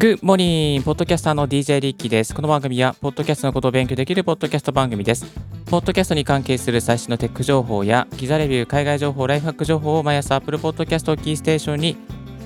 [0.00, 2.34] グッモニンポッドキャスターの DJ リッキーです。
[2.34, 5.26] この番組は、ポッドキャストのことを勉強できるポッドキャスト番組です。
[5.66, 11.98] ポッドキャストに関係する最新のテック情報や、ギザレビュー、海外情報、ライフハック情報を毎朝 Apple Podcast をキーステーションに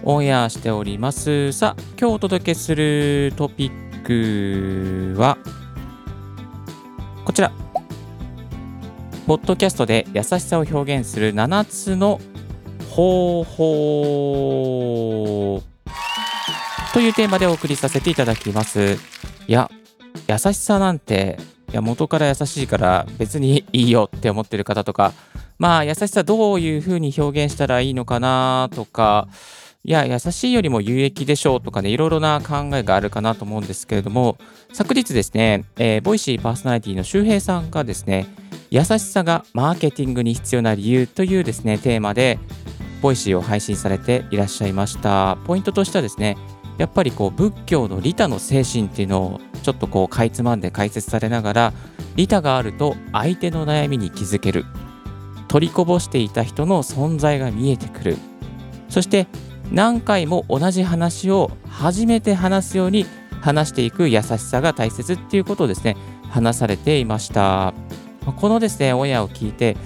[0.03, 1.53] オンエアしております。
[1.53, 5.39] さあ、今日お届けするトピックは、
[7.25, 7.53] こちら。
[9.29, 12.19] ポッドキャストで優しさを表現する7つの
[12.91, 14.35] 方法
[16.95, 18.99] というテーマでお送りさせていただきます。
[19.49, 19.69] いや、
[20.29, 21.41] 優しさなんて、
[21.73, 25.13] いや元から優しいから別にいいよって思ってる方とか、
[25.59, 29.27] まあ優しさどういうふうに表現したらいいのかなとか、
[29.83, 34.39] いや、優しいよりも有益でしょうとかね、いろいろな考えがあるかなと思うんですけれども、
[34.73, 38.29] 昨日ですね、えー、ボイシーパーソナリティの周平さんがですね、
[38.71, 42.39] 優しさがマーケティングに必要な理由というですね、テーマで、
[43.03, 45.37] ボイシーを配信されていらっしゃいました。
[45.45, 46.37] ポイントとしてはですね、
[46.79, 51.73] やっぱりこう仏教の利他の精神っていうのをちょっとこうかいつまんで解説されながら
[52.17, 54.65] 利他があると相手の悩みに気づける。
[55.49, 58.17] 取りこぼしていた人の存在が見えてくる。
[58.89, 59.29] そして
[59.71, 63.07] 何回も同じ話を初めて話すように
[63.41, 65.97] 話していく優しさが大切っていうことをですね
[66.29, 67.73] 話されていました。
[68.37, 69.77] このですねオンエアを聞いて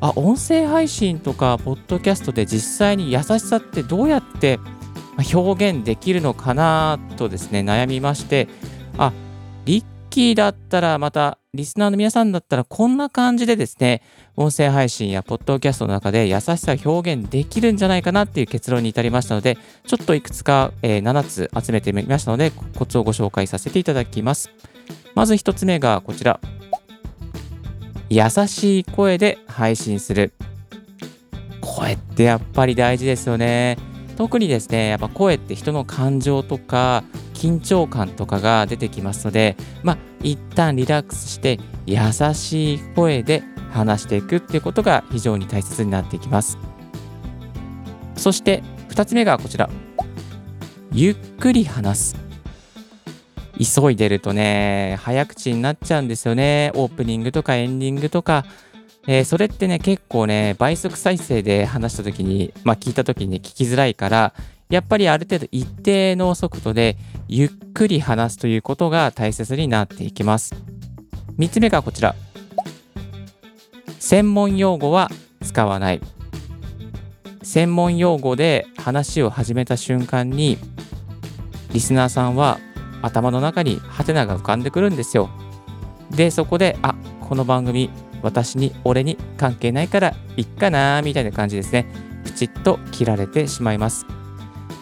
[0.00, 4.58] あ音声配信とかポッドキャストで実際に優しさってどうやって
[5.32, 8.48] 表現できるのかなとですね、悩みまして、
[8.98, 9.12] あ、
[9.64, 14.02] リッキーだったら、またリスナーの皆さんだったら、こんな感じでですね、
[14.36, 24.50] 音声配信やポッドキャストの中で優しさを表現できるんじゃないかなっていう結論に至りましたので、ちょっといくつか、えー、7つ集めてみましたので、コツをご紹介させていただきます。
[25.14, 26.40] まず1つ目がこちら。
[28.10, 30.32] 優しい声で配信する。
[31.60, 33.93] 声ってやっぱり大事ですよね。
[34.16, 37.04] 特にですねやっぱ声って人の感情とか
[37.34, 41.98] 緊張感とかが出てきますのでまあ一旦リラックスして優
[42.34, 46.58] しい声で話していくっていうことが非常に大切になっていきます。
[48.16, 49.68] そして2つ目がこちら。
[50.92, 52.16] ゆっくり話す。
[53.58, 56.70] 急いでるとね早口になっちゃうんですよね。
[56.74, 58.44] オープニングとかエンディングとか。
[59.06, 64.34] えー、それってね、結構ね、倍速再生で話した時に、まあ聞いた時に聞きづらいから、
[64.70, 66.96] やっぱりある程度一定の速度で
[67.28, 70.54] ゆっくり話すということが大切になっていきます。
[71.38, 72.14] 3つ目がこちら。
[73.98, 75.10] 専門用語は
[75.42, 76.00] 使わない。
[77.42, 80.56] 専門用語で話を始めた瞬間に、
[81.72, 82.58] リスナーさんは
[83.02, 85.28] 頭の中にハテナが浮かんでくるんですよ。
[86.10, 87.90] で、そこで、あ、この番組
[88.24, 91.86] 私に、俺に関係ないからいっかなみたいな感じですね。
[92.24, 94.06] プチッと切られてしまいます。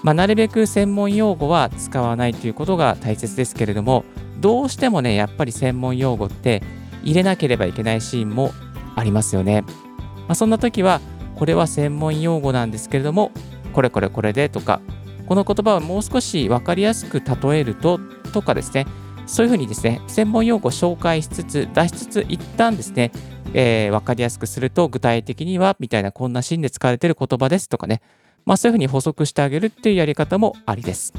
[0.03, 4.04] まあ、なるべく専門用語は使わないということが大切ですけれども、
[4.41, 6.62] どうしてもね、やっぱり専門用語って
[7.03, 8.53] 入れなければいけないシーンも
[8.97, 9.62] ありますよね。
[9.62, 11.00] まあ、そんな時は、
[11.36, 13.32] これは専門用語なんですけれども、
[13.72, 14.80] これこれこれでとか、
[15.26, 17.98] この言葉はもう少し分かりやすく例えると
[18.32, 18.86] とかですね、
[19.32, 23.10] そういうふうにですね、専門用語を紹介しつつ、出しつつ、一旦ですね、
[23.54, 28.03] えー、分かりやすくすると、具体的には、みたいな、こんなシーンで使われている言葉ですとかね、
[28.44, 31.15] まあそういうふうに補足してあげるっていうやり方もありです。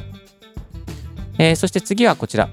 [1.40, 2.50] えー、そして次はこちら。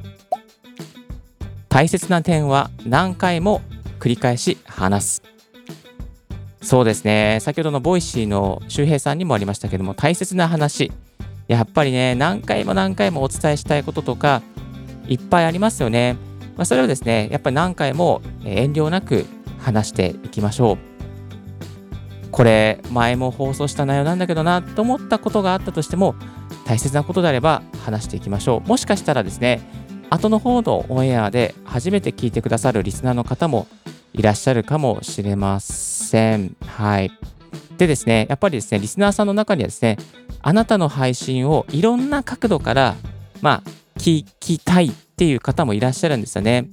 [1.69, 3.61] 大切な点は何回も
[3.99, 5.23] 繰り返し話す。
[6.63, 7.37] そうですね。
[7.43, 10.91] 先ほどのボイシーの周平さんにもありましたけども、大切な話。
[11.49, 14.41] やっぱりね、何回も何回もお伝えしたいこととか、
[15.11, 16.17] いっぱいありますよね。
[16.57, 19.27] まあ、それをですね、やっぱり何回も遠慮なく
[19.59, 20.79] 話していきましょう。
[22.31, 26.15] これ、前も放送した内容なんだけどなと思ったことがあったとしても、
[26.65, 28.69] 大切なことであれば話していきましょう。
[28.69, 29.61] もしかしたらですね、
[30.11, 33.67] 後の方のオンエアで初めて聞いてくださるリスナーの方も
[34.13, 36.57] いらっしゃるかもしれません。
[36.67, 37.11] はい。
[37.79, 39.97] でですね、やっぱりですね、リスナーさんの中にはですね、
[40.43, 42.95] あなたの配信をいろんな角度から、
[43.41, 43.71] まあ、
[44.01, 46.71] 聞きたいっていう方もいらっしゃるんですよね。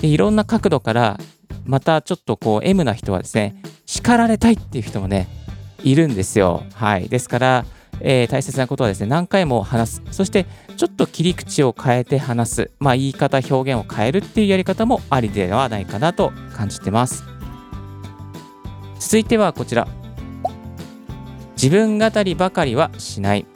[0.00, 1.20] でいろんな角度から
[1.66, 5.28] またちょっとこう M な人はですね叱られたいっていう人もね
[5.82, 6.64] いるんですよ。
[6.72, 7.66] はい、ですから、
[8.00, 10.46] えー、大切なことはですね何回も話すそして
[10.78, 17.24] ちょっと切り口を変えて話す、まあ、言い方表現を変えるっていうやり方もありではないかなと感じてます。
[18.98, 19.86] 続いてはこちら
[21.56, 23.46] 自分語りばかりはしない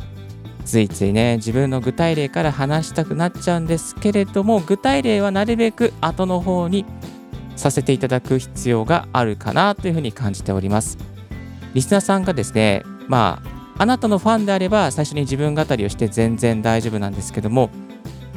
[0.69, 6.85] ついついね自分の具体例から話したくなっちゃうんですけれども具体例はなるべく後の方に
[7.56, 10.99] させていただく必要があるかなというふうに感じております
[11.75, 17.70] リスナーさんがですねまああなたのファンであれば最初に自分語りをして全然大丈夫なんですけども、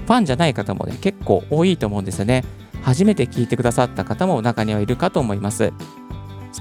[0.05, 2.43] ファンじゃない方もね、結構多いと思うんですよね。
[2.83, 5.73] 初めて聞いてくださった方も中にはいるかと思います。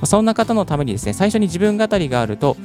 [0.04, 2.56] そんな方のためにですね、最初に自分語りがあると、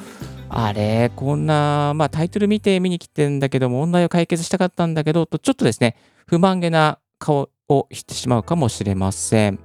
[0.57, 5.97] あれ、こんな、まあタイトル見て見に来てんだけど、問題を解決したかったんだけど、とちょっとですね、
[6.27, 9.59] 不満げな顔をしてしまうかもしれません。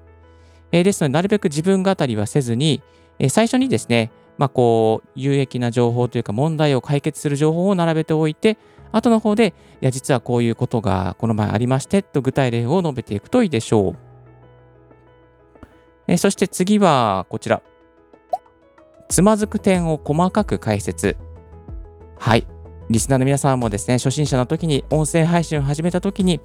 [0.72, 2.82] えー、ですので、なるべく自分語りはせずに、
[3.20, 8.58] えー、最初にですね、まあ、こう、有益な情報というか、問題を解決する情報を並べておいて、
[8.90, 13.96] 後の方で、いや、実はこういうことがこの前ありまして、と具体例を述べていくといいでしょう。
[16.08, 17.62] えー、そして次はこちら。
[19.10, 21.16] つまずく点を細かく解説。
[22.16, 22.46] はい。
[22.88, 26.40] リスナーの皆さんもですね、初心者の時に、音声配信を始めた時に、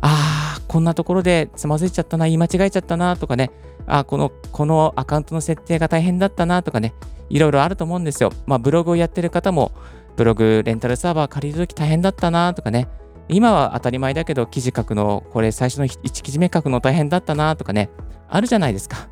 [0.00, 3.52] ああ、こんなところでつまずいちゃったな、言い間違えちゃったな、とかね、
[3.86, 6.92] あこの、このアカウントの設定が大変だったな、とかね、
[7.30, 8.32] いろいろあると思うんですよ。
[8.46, 9.70] まあ、ブログをやってる方も、
[10.16, 12.88] ブログ、レンタルサーバー借りるとき大変だったな、とかね、
[13.28, 17.90] 今は当たり前だけど、記事書くの、これ最初の1記事目書くの大変だったな、とかね、
[18.28, 19.08] あるじゃないですか。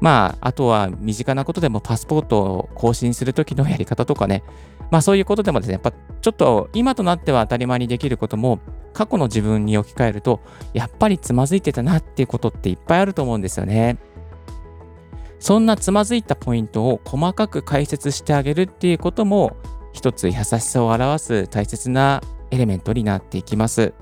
[0.00, 4.42] まあ、あとは身近なことでもパスポートを更新するときのやり方とかね、
[4.90, 8.58] まあそういうことでもですね、やっぱちょっと今となっては当たり前にできることも、
[8.92, 10.40] 過去の自分に置き換えると、
[10.72, 13.98] やっぱりつまずいてたなっていうことっていっぱいあると思うんですよね。
[15.38, 19.56] そんなつまずいたポイントを細かく解説してあげるっていうことも、
[19.92, 22.20] 一つ優しさを表す大切な
[22.50, 23.94] エレメントになっていきます。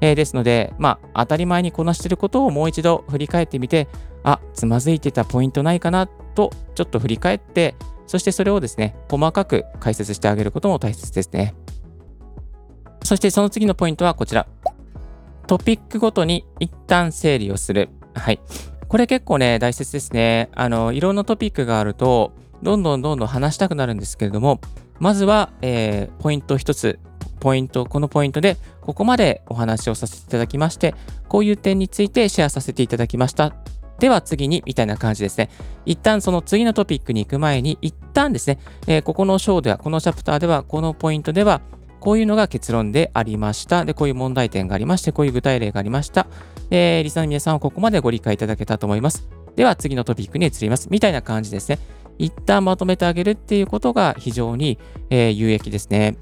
[0.00, 3.88] えー、ですので、まあ、当たり前にこなしてることをもう一度振り返ってみて、
[4.22, 7.74] あ、つまずいてたポイントないかなと、ちょっと振り返って、
[8.06, 11.54] そしてそれをですね、細かく解説してあげることも大切ですね。
[13.04, 14.46] そしてその次のポイントはこちら。
[15.46, 17.88] トピックごとに一旦整理をする。
[18.14, 18.40] はい。
[18.88, 20.48] これ結構ね、大切ですね。
[20.54, 22.32] あの、いろんなトピックがあると、
[22.62, 24.60] どんどんどんどん話したくなるんですけれども、
[24.98, 26.98] まずは、えー、ポイント一つ、
[27.40, 30.94] ポイント、このポイントで、ここまでお話をさせていただきまして、
[31.28, 33.54] こういう点についてシェアさせていただきました。
[33.98, 35.50] では次に、みたいな感じですね。
[35.84, 41.60] 一旦その次のトピックに行く前に、一旦ですね、えー、ここの章では、このチャプターでは、このポイントでは、
[42.00, 43.84] こういうのが結論でありました。
[43.84, 46.26] で、こういう問題点がありまして、こういう具体例がありました。
[46.70, 49.28] えー、リスナーの皆さんはここまでご理解いただけたと思います。
[49.54, 50.88] では、次のトピックに移ります。
[50.90, 51.78] みたいな感じですね。
[52.16, 54.78] 一旦まとめてあげるっていうことが非常に、
[55.10, 56.16] えー、有益ですね。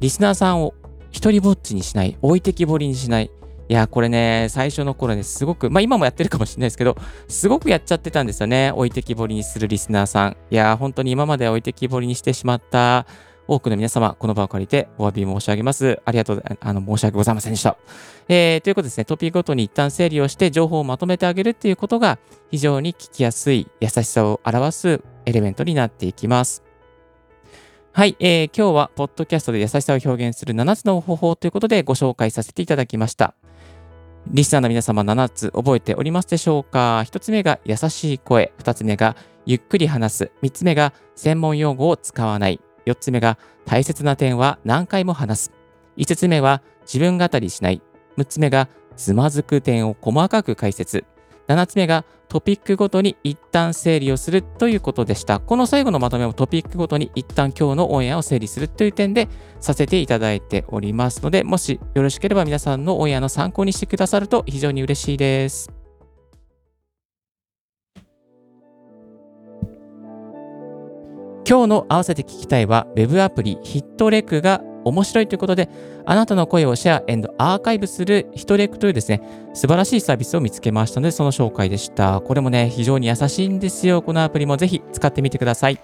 [0.00, 0.74] リスナーさんを
[1.10, 3.30] 一人ぼっちにしない、置いてきぼりにしない。
[3.70, 6.96] いや、これね、最初の頃ね、すごく、まあ今もやってるかもしれないですけど、
[7.26, 8.72] すごくやっちゃってたんですよね。
[8.72, 10.36] 置いてきぼりにするリスナーさん。
[10.50, 13.06] いや、本当に今まで置いてきぼりにしてしまった
[13.46, 16.00] 多くの皆様、この場を借りてお詫び申し上げます。
[16.04, 17.76] ありがとう、あの、申し訳ございませんでした。
[18.28, 22.18] えー、ということですね、トピックごとに一旦整理をして情報をまとめてあげるっていうことが
[22.50, 26.67] 非常に聞きやすい優しさを表すエレメントになっていきます。
[27.98, 33.34] はい、えー、今日はポッドキャストで優しさを表現する7つの方法ということでご紹介させていただきました。
[34.28, 39.16] リスナーの皆様7つ覚えておりますでしょうか ?1 つ目が優しい声、2つ目が
[39.46, 43.36] ゆっくり話す、3つ目が専門用語を使わない、4つ目が
[43.66, 45.52] 大切な点は何回も話す。
[45.96, 47.82] 5つ目は自分語りしない。
[48.16, 51.04] 6つ目がつまずく点を細かく解説。
[51.48, 55.40] 7つ目がトピックごとに一旦整理をするということでした。
[55.40, 59.28] この最後のまとめをトピックごとに一旦今日のオンエアを整理するという点で
[59.60, 65.72] させていただいておりますので、もしよろしければ皆さんのオンエアの参考にしてくださると非常に嬉しいです。
[71.48, 75.68] 今日の合わせて聞きたいは Web アプリヒットレクが面白いということで、
[76.04, 79.22] あなたの声をシェアアーカイブするヒトレックというですね、
[79.54, 82.20] 素晴らしいサービスを見つけましたので、その紹介でした。
[82.20, 84.02] これもね、非常に優しいんですよ。
[84.02, 85.78] このアプリもぜひ使ってみてください。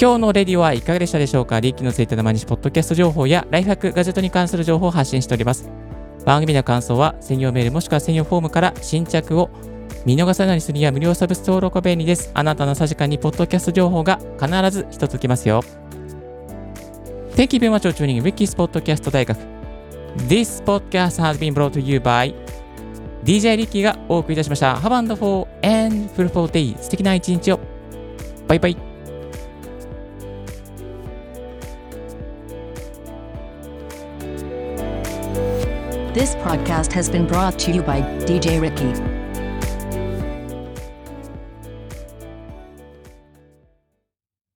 [0.00, 1.60] 今日のレディオはいかがでしたでしょうか？
[1.60, 5.68] リーキのツイッターの毎日ポッドキャスト情報やライフハック、ガジェットに関する情報を発信しております。
[6.24, 9.50] 番組の感想は専用メールもしくは専用フォームから新着を
[10.04, 12.30] 見逃さないようにするには無料サブス登録便利です。
[12.34, 15.62] あなたのさじかにポッドキャスト情報が必ず一つきますよ。
[17.34, 19.38] Thank you very much for tuning in Wikis Podcast 大学。
[20.28, 22.34] This podcast has been brought to you by
[23.24, 24.76] DJ リッキーがお送りいたしました。
[24.76, 26.76] Have a wonderful and fruitful day.
[26.78, 27.60] 素敵な一日を。
[28.46, 28.76] バイバイ。
[36.12, 39.11] This podcast has been brought to you by DJ Ricky.